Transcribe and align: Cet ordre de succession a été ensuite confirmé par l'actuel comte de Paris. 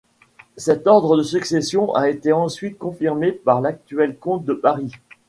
Cet 0.57 0.87
ordre 0.87 1.15
de 1.15 1.21
succession 1.21 1.93
a 1.93 2.09
été 2.09 2.33
ensuite 2.33 2.79
confirmé 2.79 3.31
par 3.31 3.61
l'actuel 3.61 4.17
comte 4.17 4.43
de 4.45 4.53
Paris. 4.55 4.93